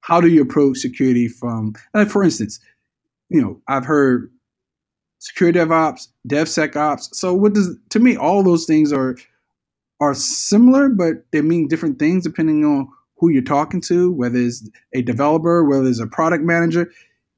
how 0.03 0.21
do 0.21 0.29
you 0.29 0.43
approach 0.43 0.79
security 0.79 1.29
from, 1.29 1.75
like 1.95 2.09
for 2.09 2.23
instance, 2.23 2.61
you 3.29 3.41
know, 3.41 3.61
I've 3.69 3.85
heard 3.85 4.31
secure 5.19 5.53
DevOps, 5.53 6.09
DevSecOps. 6.29 7.15
So 7.15 7.35
what 7.35 7.53
does 7.53 7.77
to 7.91 7.99
me 7.99 8.17
all 8.17 8.43
those 8.43 8.65
things 8.65 8.93
are 8.93 9.17
are 10.01 10.15
similar, 10.15 10.89
but 10.89 11.25
they 11.31 11.43
mean 11.43 11.69
different 11.69 11.99
things 11.99 12.25
depending 12.25 12.65
on 12.65 12.89
who 13.19 13.29
you're 13.29 13.43
talking 13.43 13.81
to, 13.83 14.11
whether 14.13 14.39
it's 14.39 14.69
a 14.95 15.03
developer, 15.03 15.65
whether 15.65 15.87
it's 15.87 16.01
a 16.01 16.07
product 16.07 16.43
manager. 16.43 16.91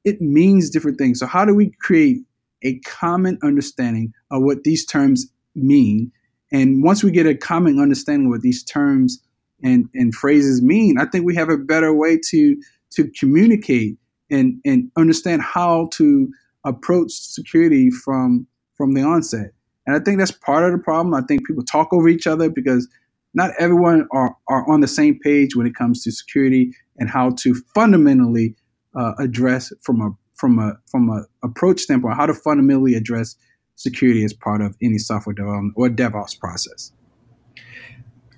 It 0.05 0.21
means 0.21 0.69
different 0.69 0.97
things. 0.97 1.19
So 1.19 1.25
how 1.25 1.45
do 1.45 1.53
we 1.53 1.71
create 1.81 2.19
a 2.63 2.79
common 2.79 3.37
understanding 3.43 4.13
of 4.31 4.43
what 4.43 4.63
these 4.63 4.85
terms 4.85 5.27
mean? 5.55 6.11
And 6.51 6.83
once 6.83 7.03
we 7.03 7.11
get 7.11 7.27
a 7.27 7.35
common 7.35 7.79
understanding 7.79 8.27
of 8.27 8.31
what 8.31 8.41
these 8.41 8.63
terms 8.63 9.21
and, 9.63 9.89
and 9.93 10.13
phrases 10.13 10.61
mean, 10.61 10.97
I 10.97 11.05
think 11.05 11.25
we 11.25 11.35
have 11.35 11.49
a 11.49 11.57
better 11.57 11.93
way 11.93 12.17
to 12.29 12.55
to 12.91 13.09
communicate 13.19 13.97
and 14.29 14.59
and 14.65 14.91
understand 14.95 15.41
how 15.41 15.89
to 15.93 16.29
approach 16.63 17.11
security 17.11 17.89
from 17.89 18.47
from 18.75 18.93
the 18.93 19.01
onset. 19.01 19.51
And 19.85 19.95
I 19.95 19.99
think 19.99 20.17
that's 20.17 20.31
part 20.31 20.63
of 20.63 20.71
the 20.71 20.77
problem. 20.77 21.13
I 21.13 21.21
think 21.27 21.45
people 21.45 21.63
talk 21.63 21.91
over 21.91 22.07
each 22.07 22.27
other 22.27 22.49
because 22.49 22.87
not 23.33 23.51
everyone 23.59 24.07
are, 24.11 24.35
are 24.47 24.69
on 24.69 24.81
the 24.81 24.87
same 24.87 25.19
page 25.19 25.55
when 25.55 25.67
it 25.67 25.75
comes 25.75 26.03
to 26.03 26.11
security 26.11 26.73
and 26.97 27.09
how 27.09 27.31
to 27.39 27.55
fundamentally 27.75 28.55
uh, 28.95 29.13
address 29.19 29.73
from 29.81 30.01
a 30.01 30.11
from 30.35 30.59
a 30.59 30.73
from 30.87 31.09
a 31.09 31.23
approach 31.45 31.79
standpoint 31.79 32.15
how 32.15 32.25
to 32.25 32.33
fundamentally 32.33 32.95
address 32.95 33.35
security 33.75 34.23
as 34.23 34.33
part 34.33 34.61
of 34.61 34.75
any 34.81 34.97
software 34.97 35.33
development 35.33 35.73
or 35.75 35.89
DevOps 35.89 36.39
process. 36.39 36.91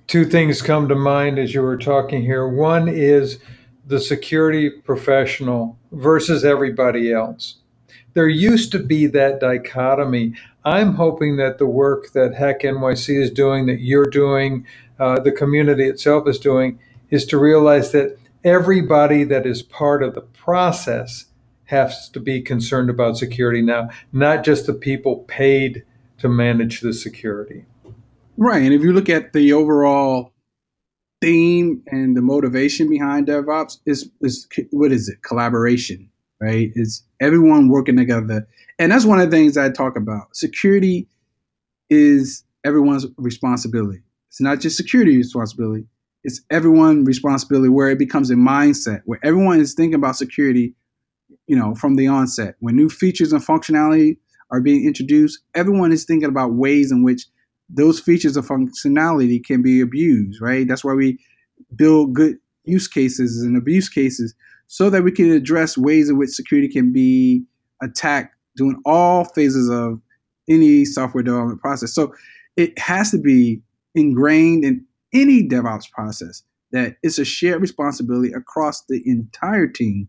Two 0.07 0.23
things 0.23 0.61
come 0.61 0.87
to 0.87 0.95
mind 0.95 1.39
as 1.39 1.53
you 1.53 1.61
were 1.61 1.77
talking 1.77 2.21
here. 2.21 2.47
One 2.47 2.87
is 2.87 3.39
the 3.87 3.99
security 3.99 4.69
professional 4.69 5.77
versus 5.91 6.45
everybody 6.45 7.11
else. 7.11 7.57
There 8.15 8.27
used 8.27 8.72
to 8.72 8.79
be 8.79 9.05
that 9.07 9.39
dichotomy. 9.39 10.34
I'm 10.63 10.95
hoping 10.95 11.36
that 11.38 11.60
the 11.60 11.67
work 11.67 12.13
that 12.13 12.34
Hack 12.34 12.62
NYC 12.62 13.22
is 13.22 13.29
doing, 13.29 13.67
that 13.67 13.81
you're 13.81 14.10
doing, 14.10 14.65
uh, 14.98 15.19
the 15.19 15.31
community 15.31 15.84
itself 15.84 16.27
is 16.27 16.39
doing, 16.39 16.79
is 17.10 17.25
to 17.27 17.38
realize 17.38 17.91
that 17.91 18.17
everybody 18.43 19.24
that 19.25 19.45
is 19.45 19.62
part 19.62 20.01
of 20.01 20.15
the 20.15 20.22
process 20.22 21.25
has 21.65 22.10
to 22.10 22.19
be 22.19 22.41
concerned 22.41 22.89
about 22.89 23.17
security 23.17 23.62
now, 23.62 23.89
not 24.13 24.43
just 24.43 24.65
the 24.65 24.74
people 24.74 25.17
paid 25.27 25.84
to 26.17 26.29
manage 26.29 26.81
the 26.81 26.93
security. 26.93 27.65
Right. 28.38 28.62
And 28.62 28.74
if 28.74 28.81
you 28.81 28.93
look 28.93 29.10
at 29.10 29.34
the 29.34 29.53
overall 29.53 30.31
theme 31.22 31.84
and 31.88 32.15
the 32.15 32.22
motivation 32.22 32.89
behind 32.89 33.27
DevOps 33.27 33.79
is 33.86 34.10
is 34.22 34.48
what 34.72 34.91
is 34.91 35.10
it? 35.10 35.22
Collaboration, 35.22 36.10
right? 36.39 36.71
It's 36.75 37.03
everyone 37.21 37.69
working 37.69 37.97
together, 37.97 38.47
and 38.79 38.91
that's 38.91 39.05
one 39.05 39.19
of 39.19 39.29
the 39.29 39.35
things 39.35 39.57
I 39.57 39.69
talk 39.69 39.97
about. 39.97 40.35
Security 40.35 41.07
is 41.89 42.43
everyone's 42.63 43.05
responsibility. 43.17 44.01
It's 44.29 44.41
not 44.41 44.59
just 44.59 44.77
security 44.77 45.17
responsibility; 45.17 45.85
it's 46.23 46.41
everyone's 46.49 47.07
responsibility. 47.07 47.69
Where 47.69 47.89
it 47.89 47.99
becomes 47.99 48.29
a 48.31 48.35
mindset, 48.35 49.01
where 49.05 49.19
everyone 49.23 49.59
is 49.59 49.73
thinking 49.73 49.95
about 49.95 50.17
security, 50.17 50.75
you 51.47 51.57
know, 51.57 51.75
from 51.75 51.95
the 51.95 52.07
onset. 52.07 52.55
When 52.59 52.75
new 52.75 52.89
features 52.89 53.33
and 53.33 53.45
functionality 53.45 54.17
are 54.51 54.61
being 54.61 54.85
introduced, 54.85 55.39
everyone 55.53 55.91
is 55.91 56.05
thinking 56.05 56.29
about 56.29 56.53
ways 56.53 56.91
in 56.91 57.03
which 57.03 57.25
those 57.69 57.99
features 57.99 58.37
of 58.37 58.45
functionality 58.45 59.43
can 59.43 59.61
be 59.61 59.81
abused, 59.81 60.39
right? 60.41 60.67
That's 60.67 60.83
why 60.83 60.93
we 60.93 61.19
build 61.75 62.13
good 62.13 62.37
use 62.63 62.87
cases 62.87 63.41
and 63.41 63.57
abuse 63.57 63.89
cases 63.89 64.35
so 64.67 64.89
that 64.89 65.03
we 65.03 65.12
can 65.12 65.31
address 65.31 65.77
ways 65.77 66.10
in 66.10 66.17
which 66.17 66.31
security 66.31 66.67
can 66.67 66.91
be 66.91 67.43
attacked 67.81 68.36
during 68.55 68.81
all 68.86 69.25
phases 69.25 69.69
of 69.69 70.01
any 70.50 70.86
software 70.86 71.24
development 71.24 71.62
process. 71.62 71.93
So 71.93 72.13
it 72.55 72.77
has 72.79 73.12
to 73.12 73.17
be 73.17 73.62
ingrained 73.95 74.63
in 74.63 74.86
any 75.13 75.48
DevOps 75.48 75.89
process 75.91 76.43
that 76.72 76.98
it's 77.03 77.19
a 77.19 77.25
shared 77.25 77.62
responsibility 77.62 78.34
across 78.34 78.84
the 78.86 79.01
entire 79.05 79.67
team. 79.67 80.07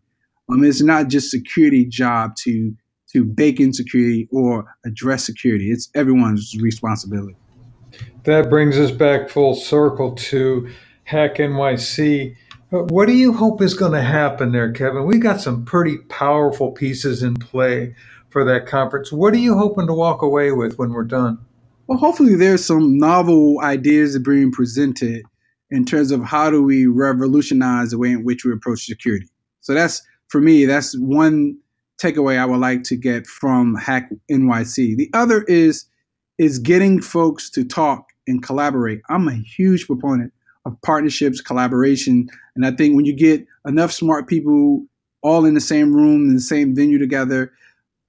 Um, 0.51 0.65
it's 0.65 0.83
not 0.83 1.09
just 1.09 1.31
security 1.31 1.85
job 1.85 2.37
to 2.41 2.75
to 3.13 3.25
bake 3.25 3.61
in 3.61 3.73
security 3.73 4.29
or 4.33 4.65
address 4.85 5.25
security. 5.25 5.71
It's 5.71 5.89
everyone's 5.95 6.57
responsibility. 6.61 7.37
That 8.25 8.51
brings 8.51 8.77
us 8.79 8.91
back 8.91 9.29
full 9.29 9.55
circle 9.55 10.15
to 10.17 10.69
Hack 11.05 11.37
NYC. 11.37 12.37
Uh, 12.73 12.79
what 12.79 13.07
do 13.07 13.13
you 13.13 13.33
hope 13.33 13.63
is 13.63 13.75
going 13.75 13.93
to 13.93 14.03
happen 14.03 14.51
there, 14.51 14.73
Kevin? 14.73 15.07
We 15.07 15.19
got 15.19 15.41
some 15.41 15.65
pretty 15.65 15.99
powerful 16.09 16.73
pieces 16.73 17.23
in 17.23 17.35
play 17.37 17.95
for 18.31 18.45
that 18.45 18.67
conference. 18.67 19.13
What 19.13 19.35
are 19.35 19.39
you 19.39 19.57
hoping 19.57 19.87
to 19.87 19.93
walk 19.93 20.23
away 20.23 20.51
with 20.51 20.77
when 20.77 20.93
we're 20.93 21.05
done? 21.05 21.39
Well, 21.87 21.99
hopefully 21.99 22.35
there's 22.35 22.65
some 22.65 22.99
novel 22.99 23.61
ideas 23.61 24.19
being 24.19 24.51
presented 24.51 25.23
in 25.71 25.85
terms 25.85 26.11
of 26.11 26.25
how 26.25 26.51
do 26.51 26.63
we 26.63 26.87
revolutionize 26.87 27.91
the 27.91 27.99
way 27.99 28.11
in 28.11 28.25
which 28.25 28.45
we 28.45 28.53
approach 28.53 28.85
security. 28.85 29.29
So 29.61 29.73
that's 29.73 30.03
for 30.29 30.41
me, 30.41 30.65
that's 30.65 30.99
one 30.99 31.57
takeaway 32.03 32.37
I 32.39 32.45
would 32.45 32.61
like 32.61 32.83
to 32.85 32.97
get 32.97 33.29
from 33.29 33.77
Hack 33.77 34.11
NYC. 34.31 34.97
The 34.97 35.11
other 35.15 35.43
is 35.45 35.87
is 36.39 36.59
getting 36.59 37.01
folks 37.01 37.49
to 37.51 37.65
talk 37.65 38.11
and 38.27 38.43
collaborate. 38.43 39.01
I'm 39.09 39.29
a 39.29 39.35
huge 39.35 39.87
proponent 39.87 40.33
of 40.67 40.77
partnerships, 40.83 41.41
collaboration, 41.41 42.29
and 42.55 42.67
I 42.67 42.73
think 42.73 42.95
when 42.95 43.07
you 43.07 43.15
get 43.15 43.47
enough 43.67 43.93
smart 43.93 44.29
people 44.29 44.85
all 45.27 45.45
in 45.45 45.55
the 45.55 45.61
same 45.61 45.93
room 45.93 46.29
in 46.29 46.35
the 46.35 46.41
same 46.41 46.75
venue 46.75 46.99
together. 46.99 47.53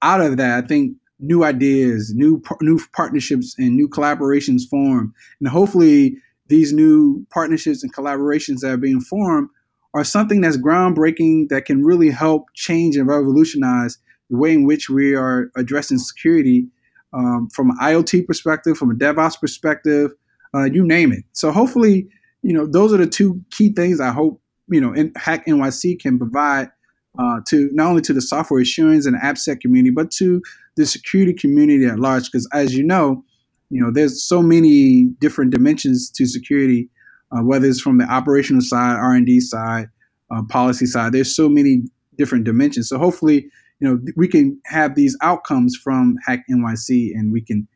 Out 0.02 0.20
of 0.20 0.36
that, 0.36 0.62
I 0.62 0.66
think 0.66 0.96
new 1.18 1.42
ideas, 1.42 2.12
new 2.14 2.40
new 2.60 2.80
partnerships, 2.92 3.56
and 3.58 3.74
new 3.74 3.88
collaborations 3.88 4.68
form, 4.70 5.12
and 5.40 5.48
hopefully 5.48 6.16
these 6.46 6.72
new 6.72 7.26
partnerships 7.30 7.82
and 7.82 7.92
collaborations 7.92 8.60
that 8.60 8.70
are 8.70 8.76
being 8.76 9.00
formed 9.00 9.48
are 9.94 10.04
something 10.04 10.40
that's 10.40 10.56
groundbreaking 10.56 11.48
that 11.48 11.64
can 11.64 11.82
really 11.82 12.10
help 12.10 12.46
change 12.54 12.96
and 12.96 13.08
revolutionize 13.08 13.98
the 14.30 14.36
way 14.36 14.52
in 14.52 14.64
which 14.64 14.88
we 14.88 15.14
are 15.14 15.50
addressing 15.56 15.98
security 15.98 16.68
um, 17.12 17.48
from 17.52 17.70
an 17.70 17.76
IoT 17.82 18.26
perspective, 18.26 18.76
from 18.76 18.90
a 18.90 18.94
DevOps 18.94 19.40
perspective, 19.40 20.12
uh, 20.54 20.64
you 20.64 20.86
name 20.86 21.12
it. 21.12 21.24
So 21.32 21.50
hopefully, 21.50 22.08
you 22.42 22.52
know, 22.52 22.66
those 22.66 22.92
are 22.92 22.98
the 22.98 23.06
two 23.06 23.42
key 23.50 23.72
things 23.72 24.00
I 24.00 24.10
hope 24.10 24.40
you 24.68 24.80
know 24.80 24.92
in, 24.92 25.12
Hack 25.16 25.46
NYC 25.46 26.00
can 26.00 26.18
provide 26.18 26.70
uh, 27.18 27.40
to 27.46 27.68
not 27.72 27.88
only 27.88 28.02
to 28.02 28.12
the 28.12 28.20
software 28.20 28.60
assurance 28.60 29.06
and 29.06 29.16
AppSec 29.20 29.60
community, 29.60 29.90
but 29.90 30.10
to 30.12 30.40
the 30.76 30.86
security 30.86 31.32
community 31.32 31.86
at 31.86 31.98
large. 31.98 32.30
Because 32.30 32.48
as 32.52 32.74
you 32.74 32.84
know, 32.84 33.24
you 33.70 33.82
know, 33.82 33.90
there's 33.90 34.22
so 34.22 34.42
many 34.42 35.04
different 35.20 35.50
dimensions 35.50 36.10
to 36.10 36.26
security, 36.26 36.88
uh, 37.32 37.42
whether 37.42 37.66
it's 37.66 37.80
from 37.80 37.98
the 37.98 38.04
operational 38.04 38.62
side, 38.62 38.96
R 38.96 39.14
and 39.14 39.26
D 39.26 39.40
side, 39.40 39.88
uh, 40.30 40.42
policy 40.48 40.86
side. 40.86 41.12
There's 41.12 41.34
so 41.34 41.48
many 41.48 41.82
different 42.16 42.44
dimensions. 42.44 42.88
So 42.88 42.98
hopefully, 42.98 43.48
you 43.80 43.88
know, 43.88 44.00
we 44.16 44.28
can 44.28 44.60
have 44.66 44.94
these 44.94 45.16
outcomes 45.22 45.76
from 45.76 46.16
Hack 46.26 46.44
NYC, 46.50 47.12
and 47.14 47.32
we 47.32 47.40
can 47.40 47.66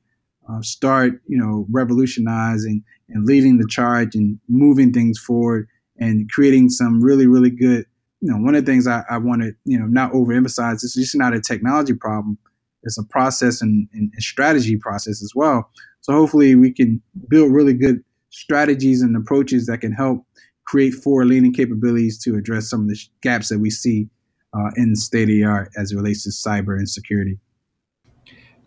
uh, 0.48 0.62
start, 0.62 1.20
you 1.26 1.38
know, 1.38 1.66
revolutionizing 1.70 2.82
and 3.08 3.26
leading 3.26 3.58
the 3.58 3.66
charge 3.68 4.14
and 4.14 4.38
moving 4.48 4.92
things 4.92 5.18
forward 5.18 5.68
and 5.98 6.30
creating 6.30 6.68
some 6.68 7.02
really, 7.02 7.26
really 7.26 7.50
good. 7.50 7.86
You 8.20 8.30
know, 8.30 8.38
one 8.38 8.54
of 8.54 8.64
the 8.64 8.70
things 8.70 8.86
I, 8.86 9.02
I 9.10 9.18
want 9.18 9.42
to, 9.42 9.52
you 9.64 9.78
know, 9.78 9.86
not 9.86 10.12
overemphasize. 10.12 10.84
It's 10.84 10.94
just 10.94 11.16
not 11.16 11.34
a 11.34 11.40
technology 11.40 11.94
problem 11.94 12.38
it's 12.82 12.98
a 12.98 13.04
process 13.04 13.62
and, 13.62 13.88
and, 13.92 14.12
strategy 14.18 14.76
process 14.76 15.22
as 15.22 15.32
well. 15.34 15.70
So 16.00 16.12
hopefully 16.12 16.54
we 16.54 16.72
can 16.72 17.00
build 17.28 17.52
really 17.52 17.74
good 17.74 18.02
strategies 18.30 19.02
and 19.02 19.16
approaches 19.16 19.66
that 19.66 19.80
can 19.80 19.92
help 19.92 20.26
create 20.64 20.92
forward 20.94 21.26
leaning 21.26 21.52
capabilities 21.52 22.18
to 22.24 22.36
address 22.36 22.68
some 22.68 22.82
of 22.82 22.88
the 22.88 22.98
gaps 23.20 23.48
that 23.48 23.58
we 23.58 23.70
see 23.70 24.08
uh, 24.54 24.70
in 24.76 24.96
state 24.96 25.22
of 25.22 25.28
the 25.28 25.44
art 25.44 25.70
as 25.76 25.92
it 25.92 25.96
relates 25.96 26.24
to 26.24 26.30
cyber 26.30 26.76
and 26.76 26.88
security. 26.88 27.38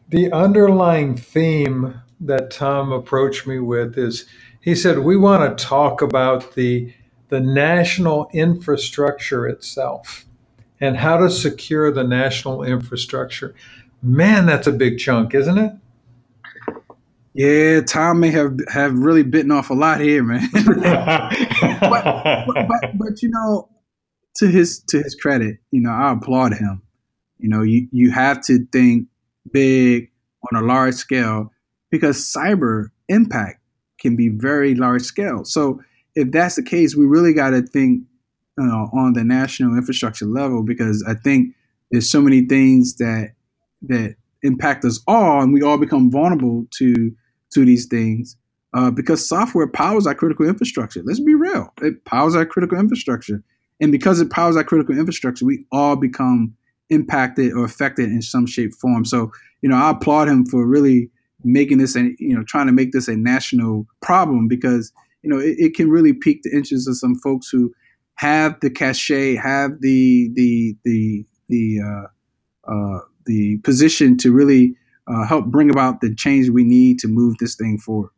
The 0.09 0.31
underlying 0.31 1.17
theme 1.17 2.01
that 2.19 2.51
Tom 2.51 2.91
approached 2.91 3.47
me 3.47 3.59
with 3.59 3.97
is 3.97 4.25
he 4.61 4.75
said, 4.75 4.99
We 4.99 5.17
want 5.17 5.57
to 5.57 5.63
talk 5.63 6.01
about 6.01 6.55
the, 6.55 6.93
the 7.29 7.39
national 7.39 8.29
infrastructure 8.33 9.47
itself 9.47 10.25
and 10.79 10.97
how 10.97 11.17
to 11.17 11.29
secure 11.29 11.91
the 11.91 12.03
national 12.03 12.63
infrastructure. 12.63 13.55
Man, 14.01 14.45
that's 14.45 14.67
a 14.67 14.71
big 14.71 14.99
chunk, 14.99 15.33
isn't 15.33 15.57
it? 15.57 15.71
Yeah, 17.33 17.81
Tom 17.81 18.21
may 18.21 18.31
have 18.31 18.57
have 18.69 18.97
really 18.97 19.23
bitten 19.23 19.51
off 19.51 19.69
a 19.69 19.73
lot 19.73 19.99
here, 19.99 20.23
man. 20.23 20.47
but, 20.53 20.79
but, 21.81 22.67
but, 22.67 22.97
but, 22.97 23.21
you 23.21 23.29
know, 23.29 23.67
to 24.37 24.47
his 24.47 24.79
to 24.87 25.03
his 25.03 25.15
credit, 25.15 25.57
you 25.71 25.81
know, 25.81 25.89
I 25.89 26.13
applaud 26.13 26.53
him. 26.53 26.81
You 27.37 27.49
know, 27.49 27.61
you 27.61 27.87
you 27.91 28.11
have 28.11 28.41
to 28.45 28.65
think 28.71 29.07
big 29.51 30.11
on 30.51 30.61
a 30.61 30.65
large 30.65 30.95
scale 30.95 31.51
because 31.91 32.17
cyber 32.17 32.87
impact 33.09 33.59
can 33.99 34.15
be 34.15 34.29
very 34.29 34.75
large 34.75 35.03
scale. 35.03 35.45
So 35.45 35.81
if 36.15 36.31
that's 36.31 36.55
the 36.55 36.63
case, 36.63 36.95
we 36.95 37.05
really 37.05 37.33
got 37.33 37.51
to 37.51 37.61
think 37.61 38.03
you 38.57 38.65
know, 38.65 38.89
on 38.93 39.13
the 39.13 39.23
national 39.23 39.75
infrastructure 39.75 40.25
level 40.25 40.63
because 40.63 41.03
I 41.07 41.13
think 41.13 41.53
there's 41.91 42.09
so 42.09 42.21
many 42.21 42.41
things 42.41 42.95
that 42.97 43.31
that 43.83 44.15
impact 44.43 44.85
us 44.85 45.01
all, 45.07 45.41
and 45.41 45.53
we 45.53 45.61
all 45.61 45.77
become 45.77 46.09
vulnerable 46.09 46.65
to 46.77 47.11
to 47.53 47.65
these 47.65 47.85
things 47.85 48.37
uh, 48.73 48.91
because 48.91 49.27
software 49.27 49.67
powers 49.67 50.07
our 50.07 50.15
critical 50.15 50.47
infrastructure. 50.47 51.01
Let's 51.03 51.19
be 51.19 51.35
real; 51.35 51.71
it 51.81 52.05
powers 52.05 52.35
our 52.35 52.45
critical 52.45 52.79
infrastructure, 52.79 53.43
and 53.81 53.91
because 53.91 54.19
it 54.21 54.29
powers 54.29 54.55
our 54.55 54.63
critical 54.63 54.97
infrastructure, 54.97 55.45
we 55.45 55.65
all 55.71 55.95
become 55.95 56.55
impacted 56.89 57.53
or 57.53 57.65
affected 57.65 58.09
in 58.09 58.21
some 58.21 58.45
shape, 58.45 58.73
form. 58.73 59.05
So, 59.05 59.31
you 59.61 59.69
know, 59.69 59.75
I 59.75 59.91
applaud 59.91 60.27
him 60.27 60.45
for 60.45 60.65
really 60.65 61.09
making 61.43 61.77
this, 61.77 61.95
and 61.95 62.15
you 62.19 62.35
know, 62.35 62.43
trying 62.43 62.67
to 62.67 62.73
make 62.73 62.91
this 62.91 63.07
a 63.07 63.15
national 63.15 63.85
problem 64.01 64.47
because 64.47 64.91
you 65.21 65.29
know 65.29 65.39
it, 65.39 65.55
it 65.57 65.75
can 65.75 65.89
really 65.89 66.13
pique 66.13 66.43
the 66.43 66.51
interest 66.51 66.87
of 66.87 66.97
some 66.97 67.15
folks 67.15 67.49
who 67.49 67.73
have 68.15 68.59
the 68.61 68.69
cachet, 68.69 69.35
have 69.35 69.81
the 69.81 70.29
the 70.33 70.75
the 70.83 71.25
the 71.49 71.79
uh, 71.83 72.71
uh, 72.71 72.99
the 73.25 73.57
position 73.57 74.17
to 74.17 74.31
really 74.31 74.75
uh, 75.07 75.25
help 75.25 75.45
bring 75.45 75.69
about 75.69 76.01
the 76.01 76.13
change 76.15 76.49
we 76.49 76.63
need 76.63 76.99
to 76.99 77.07
move 77.07 77.35
this 77.39 77.55
thing 77.55 77.77
forward. 77.77 78.09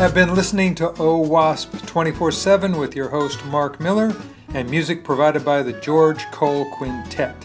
Have 0.00 0.14
been 0.14 0.34
listening 0.34 0.74
to 0.76 0.88
OWASP 0.92 1.86
24 1.86 2.32
7 2.32 2.78
with 2.78 2.96
your 2.96 3.10
host 3.10 3.44
Mark 3.44 3.78
Miller 3.80 4.16
and 4.54 4.70
music 4.70 5.04
provided 5.04 5.44
by 5.44 5.62
the 5.62 5.74
George 5.74 6.24
Cole 6.30 6.64
Quintet. 6.70 7.36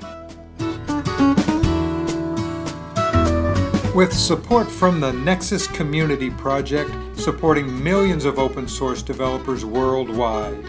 With 3.93 4.13
support 4.13 4.71
from 4.71 5.01
the 5.01 5.11
Nexus 5.11 5.67
Community 5.67 6.29
Project, 6.29 6.91
supporting 7.19 7.83
millions 7.83 8.23
of 8.23 8.39
open 8.39 8.69
source 8.69 9.03
developers 9.03 9.65
worldwide. 9.65 10.63